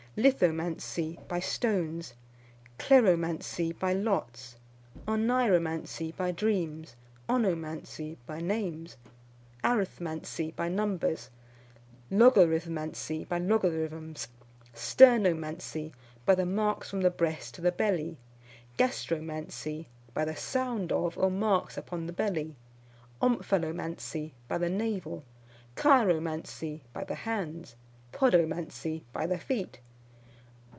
Lithomancy, 0.17 1.17
by 1.29 1.39
stones. 1.39 2.15
Kleromancy, 2.77 3.71
by 3.79 3.93
lots. 3.93 4.57
Oneiromancy, 5.07 6.13
by 6.17 6.31
dreams. 6.33 6.97
Onomancy, 7.29 8.17
by 8.25 8.41
names. 8.41 8.97
Arithmancy, 9.63 10.53
by 10.53 10.67
numbers. 10.67 11.29
Logarithmancy, 12.11 13.25
by 13.29 13.37
logarithms. 13.39 14.27
Sternomancy, 14.75 15.93
by 16.25 16.35
the 16.35 16.45
marks 16.45 16.89
from 16.89 16.99
the 17.03 17.09
breast 17.09 17.53
to 17.55 17.61
the 17.61 17.71
belly. 17.71 18.17
Gastromancy, 18.77 19.85
by 20.13 20.25
the 20.25 20.35
sound 20.35 20.91
of, 20.91 21.17
or 21.17 21.31
marks 21.31 21.77
upon 21.77 22.07
the 22.07 22.13
belly. 22.13 22.57
Omphalomancy, 23.21 24.33
by 24.49 24.57
the 24.57 24.69
navel. 24.69 25.23
Chiromancy, 25.77 26.81
by 26.91 27.05
the 27.05 27.15
hands. 27.15 27.77
Podomancy, 28.11 29.03
by 29.13 29.25
the 29.25 29.37
feet. 29.39 29.79